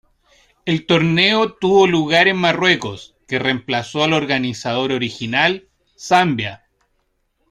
[0.65, 6.65] El torneo tuvo lugar en Marruecos, que remplazó al organizador original, Zambia.